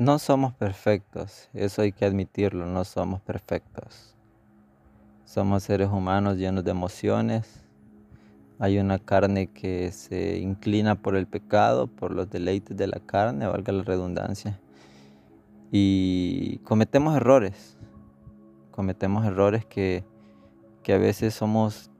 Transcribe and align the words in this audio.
No 0.00 0.18
somos 0.18 0.54
perfectos, 0.54 1.50
eso 1.52 1.82
hay 1.82 1.92
que 1.92 2.06
admitirlo, 2.06 2.64
no 2.64 2.86
somos 2.86 3.20
perfectos. 3.20 4.16
Somos 5.26 5.64
seres 5.64 5.90
humanos 5.90 6.38
llenos 6.38 6.64
de 6.64 6.70
emociones. 6.70 7.66
Hay 8.58 8.78
una 8.78 8.98
carne 8.98 9.48
que 9.48 9.92
se 9.92 10.38
inclina 10.38 10.94
por 10.94 11.16
el 11.16 11.26
pecado, 11.26 11.86
por 11.86 12.12
los 12.12 12.30
deleites 12.30 12.74
de 12.78 12.86
la 12.86 12.98
carne, 12.98 13.46
valga 13.46 13.74
la 13.74 13.82
redundancia. 13.82 14.58
Y 15.70 16.60
cometemos 16.64 17.14
errores. 17.14 17.76
Cometemos 18.70 19.26
errores 19.26 19.66
que, 19.66 20.06
a 20.88 20.96
veces 20.96 21.34
somos 21.34 21.90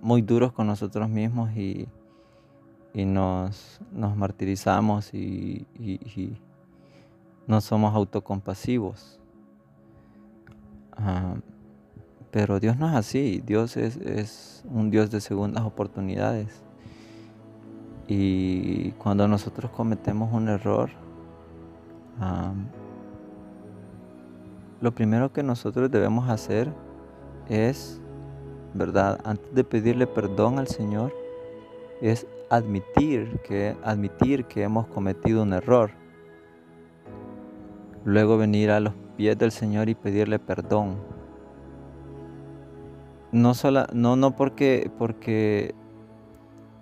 muy 0.00 0.22
duros 0.22 0.54
con 0.54 0.66
nosotros 0.66 1.10
mismos 1.10 1.54
y, 1.54 1.86
y 2.94 3.04
nos, 3.04 3.78
martirizamos 3.92 5.12
y, 5.12 5.66
no 7.48 7.60
somos 7.60 7.94
autocompasivos. 7.94 9.18
Ah, 10.92 11.34
pero 12.30 12.60
Dios 12.60 12.76
no 12.76 12.88
es 12.88 12.94
así, 12.94 13.42
Dios 13.44 13.76
es, 13.76 14.62
un 14.70 14.90
Dios 14.90 15.10
de 15.10 15.20
segundas 15.20 15.64
oportunidades. 15.64 16.62
Y 18.06 18.92
cuando 18.92 19.26
nosotros 19.26 19.70
cometemos 19.72 20.32
un 20.32 20.48
error, 20.48 20.90
ah, 22.20 22.52
lo 24.80 24.94
primero 24.94 25.32
que 25.32 25.42
nosotros 25.42 25.90
debemos 25.90 26.28
hacer 26.28 26.72
es, 27.48 28.00
¿verdad? 28.74 29.20
Antes 29.24 29.54
de 29.54 29.64
pedirle 29.64 30.06
perdón 30.06 30.58
al 30.58 30.68
Señor, 30.68 31.12
es 32.02 32.26
admitir 32.50 33.40
que, 33.40 33.74
admitir 33.82 34.44
que 34.44 34.62
hemos 34.62 34.86
cometido 34.86 35.42
un 35.42 35.54
error. 35.54 35.97
Luego 38.08 38.38
venir 38.38 38.70
a 38.70 38.80
los 38.80 38.94
pies 39.18 39.36
del 39.36 39.52
Señor 39.52 39.90
y 39.90 39.94
pedirle 39.94 40.38
perdón. 40.38 40.96
No, 43.32 43.52
sola, 43.52 43.86
no, 43.92 44.16
no 44.16 44.34
porque, 44.34 44.90
porque 44.96 45.74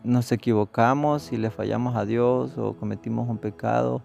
nos 0.04 0.30
equivocamos 0.30 1.32
y 1.32 1.36
le 1.36 1.50
fallamos 1.50 1.96
a 1.96 2.04
Dios 2.04 2.56
o 2.56 2.76
cometimos 2.76 3.28
un 3.28 3.38
pecado, 3.38 4.02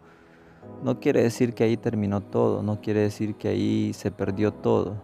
no 0.83 0.99
quiere 0.99 1.21
decir 1.21 1.53
que 1.53 1.63
ahí 1.63 1.77
terminó 1.77 2.21
todo, 2.21 2.63
no 2.63 2.81
quiere 2.81 3.01
decir 3.01 3.35
que 3.35 3.49
ahí 3.49 3.93
se 3.93 4.09
perdió 4.09 4.51
todo. 4.51 4.95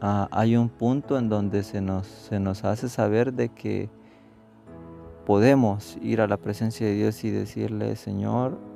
Ah, 0.00 0.26
hay 0.30 0.56
un 0.56 0.70
punto 0.70 1.18
en 1.18 1.28
donde 1.28 1.62
se 1.62 1.82
nos, 1.82 2.06
se 2.06 2.40
nos 2.40 2.64
hace 2.64 2.88
saber 2.88 3.34
de 3.34 3.50
que 3.50 3.90
podemos 5.26 5.98
ir 6.00 6.22
a 6.22 6.26
la 6.26 6.38
presencia 6.38 6.86
de 6.86 6.94
Dios 6.94 7.22
y 7.24 7.30
decirle, 7.30 7.94
Señor, 7.96 8.69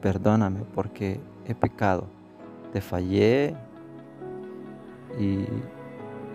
perdóname 0.00 0.60
porque 0.74 1.20
he 1.46 1.54
pecado, 1.54 2.04
te 2.72 2.80
fallé 2.80 3.54
y, 5.18 5.44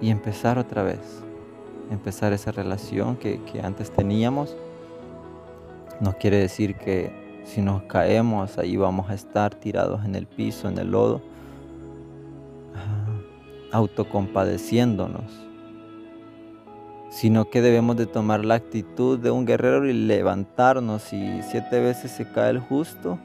empezar 0.01 0.57
otra 0.57 0.83
vez, 0.83 1.23
empezar 1.89 2.33
esa 2.33 2.51
relación 2.51 3.15
que, 3.15 3.39
antes 3.63 3.91
teníamos. 3.91 4.55
No 6.01 6.17
quiere 6.17 6.37
decir 6.37 6.75
que 6.75 7.41
si 7.45 7.61
nos 7.61 7.83
caemos 7.83 8.57
ahí 8.57 8.75
vamos 8.75 9.09
a 9.09 9.13
estar 9.13 9.55
tirados 9.55 10.03
en 10.03 10.15
el 10.15 10.27
piso, 10.27 10.67
en 10.67 10.77
el 10.77 10.91
lodo, 10.91 11.21
autocompadeciéndonos 13.71 15.43
sino 17.13 17.47
que 17.47 17.61
debemos 17.61 17.95
de 17.95 18.07
tomar 18.07 18.43
la 18.43 18.55
actitud 18.55 19.19
de 19.19 19.29
un 19.29 19.45
guerrero 19.45 19.87
y 19.87 19.93
levantarnos. 19.93 21.13
Y 21.13 21.43
siete 21.43 21.79
veces 21.79 22.09
se 22.09 22.27
cae 22.27 22.49
el 22.49 22.59
justo, 22.59 23.19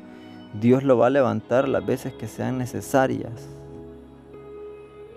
Dios 0.54 0.82
lo 0.82 0.96
va 0.96 1.08
a 1.08 1.10
levantar 1.10 1.68
las 1.68 1.84
veces 1.84 2.12
que 2.14 2.26
sean 2.26 2.58
necesarias. 2.58 3.48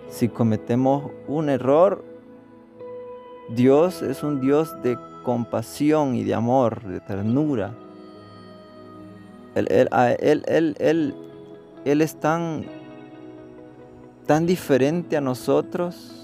Si 0.08 0.28
cometemos 0.28 1.10
un 1.26 1.48
error, 1.48 2.04
Dios 3.48 4.02
es 4.02 4.22
un 4.22 4.40
Dios 4.40 4.70
de 4.82 4.98
compasión 5.24 6.14
y 6.14 6.24
de 6.24 6.34
amor, 6.34 6.82
de 6.84 7.00
ternura. 7.00 7.74
Él, 9.54 9.88
él 11.84 12.00
es 12.00 12.20
tan, 12.20 12.64
tan 14.26 14.46
diferente 14.46 15.16
a 15.16 15.20
nosotros 15.20 16.22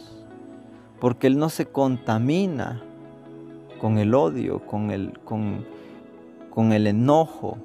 porque 1.01 1.27
Él 1.29 1.39
no 1.39 1.49
se 1.49 1.67
contamina 1.67 2.83
con 3.81 3.99
el 3.99 4.15
odio, 4.15 4.61
con 4.61 4.91
el, 4.91 5.19
con, 5.21 5.65
con 6.51 6.73
el 6.73 6.87
enojo. 6.87 7.59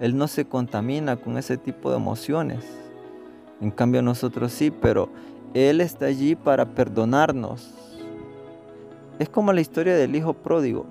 Él 0.00 0.16
no 0.16 0.28
se 0.28 0.44
contamina 0.44 1.16
con 1.16 1.38
ese 1.38 1.56
tipo 1.56 1.90
de 1.90 1.96
emociones. 1.96 2.64
En 3.60 3.70
cambio 3.70 4.02
nosotros 4.02 4.52
sí, 4.52 4.70
pero 4.70 5.08
Él 5.54 5.80
está 5.80 6.06
allí 6.06 6.34
para 6.36 6.66
perdonarnos. 6.66 7.74
Es 9.18 9.28
como 9.28 9.52
la 9.52 9.60
historia 9.60 9.96
del 9.96 10.14
hijo 10.14 10.32
pródigo. 10.32 10.86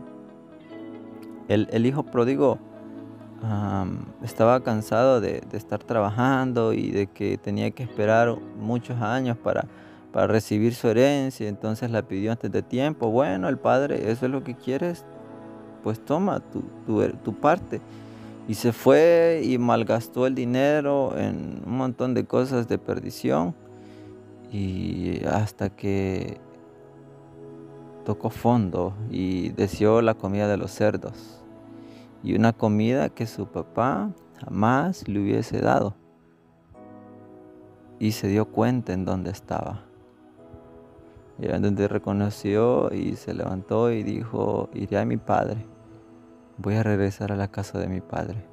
El, 1.47 1.85
hijo 1.85 2.03
pródigo 2.03 2.59
estaba 4.21 4.61
cansado 4.61 5.21
de, 5.21 5.41
de, 5.49 5.57
estar 5.57 5.81
trabajando 5.81 6.73
y 6.73 6.91
de 6.91 7.07
que 7.07 7.37
tenía 7.37 7.71
que 7.71 7.83
esperar 7.83 8.37
muchos 8.59 8.99
años 9.01 9.37
para, 9.37 9.65
para 10.11 10.27
recibir 10.27 10.73
su 10.73 10.87
herencia, 10.87 11.47
entonces 11.47 11.91
la 11.91 12.01
pidió 12.01 12.31
antes 12.31 12.51
de 12.51 12.63
tiempo. 12.63 13.11
Bueno, 13.11 13.49
el 13.49 13.57
padre, 13.59 14.09
eso 14.11 14.25
es 14.25 14.31
lo 14.31 14.43
que 14.43 14.55
quieres, 14.55 15.05
pues 15.83 16.03
toma 16.03 16.39
tu, 16.39 16.63
tu, 17.23 17.33
parte. 17.33 17.81
Y 18.47 18.53
se 18.53 18.71
fue 18.71 19.41
y 19.43 19.57
malgastó 19.57 20.25
el 20.25 20.33
dinero 20.33 21.17
en 21.17 21.61
un 21.65 21.77
montón 21.77 22.13
de 22.13 22.25
cosas 22.25 22.67
de 22.67 22.77
perdición. 22.77 23.53
Y 24.51 25.25
hasta 25.25 25.69
que 25.69 26.39
tocó 28.05 28.29
fondo 28.29 28.93
y 29.11 29.49
deseó 29.49 30.01
la 30.01 30.13
comida 30.13 30.47
de 30.47 30.55
los 30.55 30.71
cerdos. 30.71 31.43
Y 32.23 32.35
una 32.35 32.53
comida 32.53 33.09
que 33.09 33.27
su 33.27 33.47
papá 33.47 34.11
jamás 34.39 35.05
le 35.09 35.19
hubiese 35.19 35.59
dado. 35.59 35.95
Y 37.99 38.13
se 38.13 38.29
dio 38.29 38.45
cuenta 38.45 38.93
en 38.93 39.03
dónde 39.03 39.31
estaba. 39.31 39.83
Y 41.39 41.47
donde 41.47 41.87
reconoció 41.87 42.91
y 42.93 43.15
se 43.15 43.33
levantó 43.33 43.91
y 43.91 44.03
dijo, 44.03 44.69
iré 44.73 44.97
a 44.97 45.05
mi 45.05 45.17
padre, 45.17 45.65
voy 46.57 46.75
a 46.75 46.83
regresar 46.83 47.31
a 47.31 47.35
la 47.35 47.49
casa 47.49 47.79
de 47.79 47.87
mi 47.87 48.01
padre. 48.01 48.43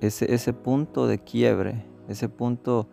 Ese, 0.00 0.32
ese 0.34 0.52
punto 0.52 1.06
de 1.06 1.18
quiebre, 1.18 1.84
ese 2.08 2.28
punto 2.28 2.88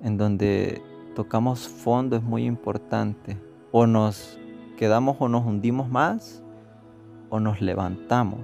en 0.00 0.16
donde 0.16 0.82
tocamos 1.14 1.68
fondo 1.68 2.16
es 2.16 2.22
muy 2.22 2.44
importante. 2.44 3.38
O 3.70 3.86
nos 3.86 4.38
quedamos 4.76 5.16
o 5.18 5.28
nos 5.28 5.44
hundimos 5.44 5.88
más 5.88 6.42
o 7.30 7.40
nos 7.40 7.60
levantamos. 7.60 8.40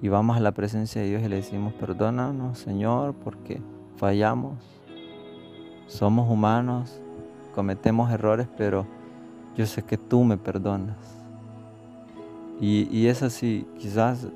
Y 0.00 0.08
vamos 0.08 0.36
a 0.36 0.40
la 0.40 0.52
presencia 0.52 1.00
de 1.00 1.08
Dios 1.08 1.22
y 1.22 1.28
le 1.28 1.36
decimos, 1.36 1.72
perdónanos 1.74 2.58
Señor 2.58 3.14
porque 3.14 3.60
fallamos 3.96 4.74
somos 5.86 6.30
humanos, 6.30 7.00
cometemos 7.54 8.10
errores, 8.10 8.48
pero 8.56 8.86
yo 9.56 9.66
sé 9.66 9.82
que 9.82 9.98
tú 9.98 10.24
me 10.24 10.36
perdonas. 10.36 10.96
Y, 12.66 13.08
es 13.08 13.22
así, 13.22 13.66
quizás 13.78 14.26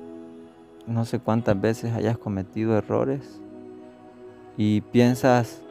no 0.85 1.03
sé 1.03 1.17
cuántas 1.17 1.59
veces 1.59 1.95
hayas 1.95 2.15
cometido 2.15 2.77
errores 2.77 3.41
y 4.55 4.81
piensas, 4.81 5.63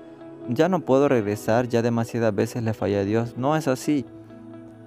ya 0.49 0.69
no 0.69 0.81
puedo 0.81 1.09
regresar, 1.09 1.69
ya 1.69 1.83
demasiadas 1.83 2.35
veces 2.35 2.65
le 2.65 2.75
fallé 2.75 2.99
a 2.99 3.05
Dios. 3.05 3.37
No 3.37 3.55
es 3.55 3.69
así, 3.69 4.05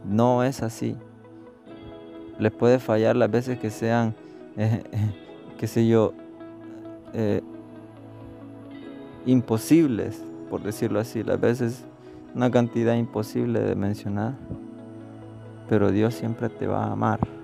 no 0.03 0.43
es 0.43 0.61
así. 0.61 0.97
Le 2.39 2.51
puede 2.51 2.77
fallar 2.79 3.15
las 3.15 3.31
veces 3.31 3.57
que 3.57 3.69
sean, 3.69 4.15
qué 5.57 5.67
sé 5.67 5.87
yo, 5.87 6.11
eh, 7.13 7.41
imposibles 9.25 10.25
por 10.49 10.61
decirlo 10.61 10.99
así, 10.99 11.21
a 11.21 11.37
veces 11.37 11.85
una 12.35 12.51
cantidad 12.51 12.95
imposible 12.95 13.61
de 13.61 13.75
mencionar, 13.75 14.33
pero 15.69 15.89
Dios 15.89 16.15
siempre 16.15 16.49
te 16.49 16.67
va 16.67 16.83
a 16.83 16.91
amar 16.91 17.40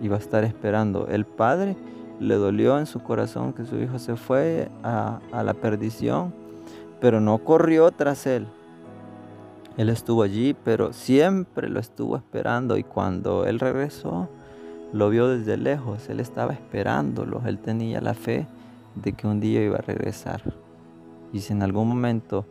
y 0.00 0.08
va 0.08 0.16
a 0.16 0.20
estar 0.20 0.44
esperando. 0.44 1.06
El 1.08 1.24
Padre 1.24 1.76
le 2.20 2.34
dolió 2.36 2.78
en 2.78 2.86
su 2.86 3.00
corazón 3.00 3.52
que 3.52 3.64
su 3.64 3.78
hijo 3.78 3.98
se 3.98 4.16
fue 4.16 4.68
a, 4.82 5.20
a 5.32 5.42
la 5.42 5.54
perdición, 5.54 6.32
pero 7.00 7.20
no 7.20 7.38
corrió 7.38 7.90
tras 7.90 8.26
él. 8.26 8.46
Él 9.76 9.88
estuvo 9.88 10.22
allí, 10.22 10.54
pero 10.64 10.92
siempre 10.92 11.68
lo 11.68 11.80
estuvo 11.80 12.16
esperando 12.16 12.76
y 12.76 12.84
cuando 12.84 13.44
él 13.44 13.58
regresó, 13.58 14.28
lo 14.92 15.10
vio 15.10 15.26
desde 15.26 15.56
lejos, 15.56 16.08
él 16.08 16.20
estaba 16.20 16.52
esperándolo, 16.52 17.42
él 17.46 17.58
tenía 17.58 18.00
la 18.00 18.14
fe 18.14 18.46
de 18.94 19.12
que 19.12 19.26
un 19.26 19.40
día 19.40 19.64
iba 19.64 19.78
a 19.78 19.82
regresar. 19.82 20.42
Y 21.32 21.40
si 21.40 21.52
en 21.52 21.64
algún 21.64 21.88
momento 21.88 22.46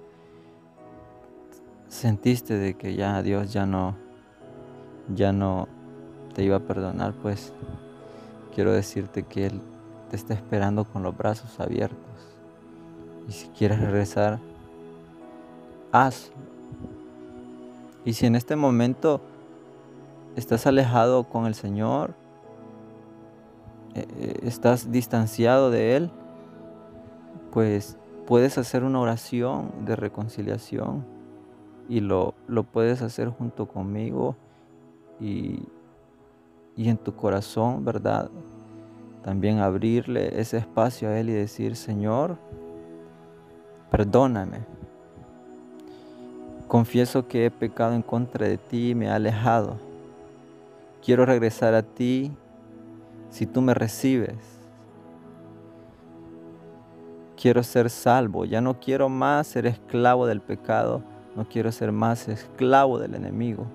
sentiste 1.88 2.58
de 2.58 2.74
que 2.74 2.96
ya 2.96 3.22
Dios 3.22 3.54
ya 3.54 3.66
no 3.66 3.96
ya 5.14 5.32
no 5.32 5.68
te 6.34 6.44
iba 6.44 6.58
a 6.58 6.60
perdonar, 6.60 7.14
pues 7.14 7.54
quiero 8.54 8.72
decirte 8.72 9.24
que 9.24 9.48
Él 9.48 9.62
te 10.10 10.16
está 10.16 10.34
esperando 10.34 10.86
con 10.86 11.04
los 11.04 11.16
brazos 11.16 11.60
abiertos. 11.60 11.98
Y 13.28 13.32
si 13.32 13.48
quieres 13.50 13.80
regresar, 13.80 14.40
hazlo. 15.92 16.36
Y 18.06 18.14
si 18.14 18.26
en 18.26 18.36
este 18.36 18.56
momento 18.56 19.22
estás 20.36 20.68
alejado 20.68 21.24
con 21.26 21.46
el 21.46 21.56
Señor, 21.56 22.16
eh, 23.96 24.08
eh, 24.18 24.40
estás 24.44 24.92
distanciado 24.92 25.72
de 25.72 25.96
Él, 25.96 26.12
pues 27.52 27.98
puedes 28.26 28.58
hacer 28.58 28.84
una 28.84 29.00
oración 29.00 29.72
de 29.86 29.96
reconciliación 29.96 31.06
y 31.88 32.00
lo, 32.00 32.34
lo 32.48 32.64
puedes 32.64 33.02
hacer 33.02 33.30
junto 33.30 33.68
conmigo 33.68 34.36
y, 35.20 35.62
y 36.76 36.90
en 36.90 36.98
tu 36.98 37.16
corazón, 37.16 37.86
¿verdad? 37.86 38.30
También 39.24 39.60
abrirle 39.60 40.40
ese 40.40 40.58
espacio 40.58 41.10
a 41.10 41.20
Él 41.20 41.30
y 41.30 41.34
decir, 41.34 41.76
Señor, 41.76 42.38
perdóname. 43.90 44.60
Confieso 46.68 47.28
que 47.28 47.46
he 47.46 47.52
pecado 47.52 47.94
en 47.94 48.02
contra 48.02 48.48
de 48.48 48.58
ti 48.58 48.90
y 48.90 48.96
me 48.96 49.06
he 49.06 49.10
alejado. 49.10 49.78
Quiero 51.04 51.26
regresar 51.26 51.74
a 51.74 51.84
ti 51.84 52.32
si 53.30 53.46
tú 53.46 53.62
me 53.62 53.74
recibes. 53.74 54.38
Quiero 57.40 57.62
ser 57.64 57.90
salvo, 57.90 58.46
ya 58.46 58.62
no 58.62 58.80
quiero 58.80 59.10
más 59.10 59.48
ser 59.48 59.66
esclavo 59.66 60.26
del 60.26 60.40
pecado, 60.40 61.04
no 61.36 61.48
quiero 61.48 61.72
ser 61.72 61.92
más 61.92 62.28
esclavo 62.30 63.00
del 63.00 63.16
enemigo. 63.16 63.66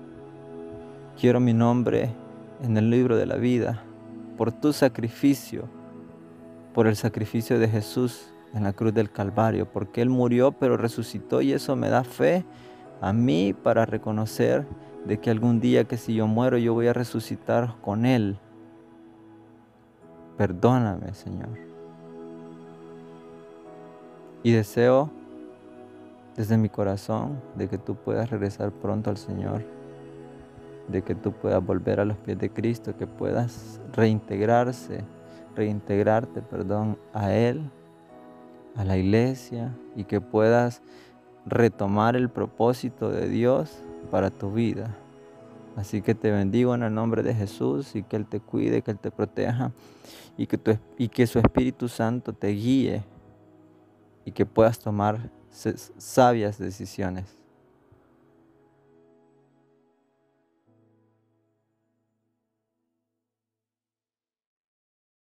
Quiero 1.19 1.39
mi 1.39 1.53
nombre 1.53 2.09
en 2.61 2.77
el 2.77 2.89
libro 2.89 3.17
de 3.17 3.25
la 3.25 3.35
vida 3.35 3.83
por 4.37 4.51
tu 4.51 4.73
sacrificio, 4.73 5.67
por 6.73 6.87
el 6.87 6.95
sacrificio 6.95 7.59
de 7.59 7.67
Jesús 7.67 8.33
en 8.53 8.63
la 8.63 8.73
cruz 8.73 8.93
del 8.93 9.11
Calvario, 9.11 9.71
porque 9.71 10.01
Él 10.01 10.09
murió 10.09 10.51
pero 10.51 10.77
resucitó 10.77 11.41
y 11.41 11.51
eso 11.51 11.75
me 11.75 11.89
da 11.89 12.03
fe 12.03 12.45
a 13.01 13.13
mí 13.13 13.53
para 13.53 13.85
reconocer 13.85 14.65
de 15.05 15.19
que 15.19 15.29
algún 15.29 15.59
día 15.59 15.85
que 15.85 15.97
si 15.97 16.15
yo 16.15 16.27
muero 16.27 16.57
yo 16.57 16.73
voy 16.73 16.87
a 16.87 16.93
resucitar 16.93 17.75
con 17.81 18.05
Él. 18.05 18.37
Perdóname, 20.37 21.13
Señor. 21.13 21.49
Y 24.43 24.51
deseo 24.51 25.11
desde 26.37 26.57
mi 26.57 26.69
corazón 26.69 27.41
de 27.55 27.67
que 27.67 27.77
tú 27.77 27.95
puedas 27.95 28.29
regresar 28.29 28.71
pronto 28.71 29.09
al 29.09 29.17
Señor, 29.17 29.65
de 30.89 31.01
que 31.03 31.15
tú 31.15 31.31
puedas 31.31 31.63
volver 31.63 31.99
a 31.99 32.05
los 32.05 32.17
pies 32.17 32.37
de 32.39 32.49
Cristo, 32.49 32.97
que 32.97 33.07
puedas 33.07 33.79
reintegrarse, 33.93 35.03
reintegrarte, 35.55 36.41
perdón, 36.41 36.97
a 37.13 37.33
Él, 37.33 37.69
a 38.75 38.83
la 38.83 38.97
iglesia 38.97 39.75
y 39.95 40.03
que 40.05 40.21
puedas 40.21 40.81
retomar 41.45 42.15
el 42.15 42.29
propósito 42.29 43.09
de 43.11 43.27
Dios 43.27 43.83
para 44.11 44.29
tu 44.29 44.51
vida. 44.51 44.95
Así 45.75 46.01
que 46.01 46.15
te 46.15 46.31
bendigo 46.31 46.75
en 46.75 46.83
el 46.83 46.93
nombre 46.93 47.23
de 47.23 47.33
Jesús 47.33 47.95
y 47.95 48.03
que 48.03 48.15
Él 48.15 48.25
te 48.25 48.39
cuide, 48.39 48.81
que 48.81 48.91
Él 48.91 48.99
te 48.99 49.11
proteja 49.11 49.71
y 50.37 50.47
que, 50.47 50.57
tu, 50.57 50.77
y 50.97 51.07
que 51.07 51.27
su 51.27 51.39
Espíritu 51.39 51.87
Santo 51.87 52.33
te 52.33 52.47
guíe 52.47 53.03
y 54.25 54.31
que 54.31 54.45
puedas 54.45 54.79
tomar 54.79 55.31
sabias 55.49 56.57
decisiones. 56.57 57.38